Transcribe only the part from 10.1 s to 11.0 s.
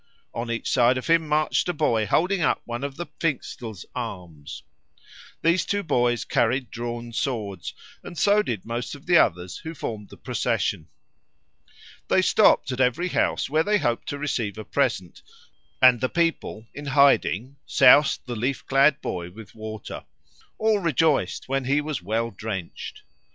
procession.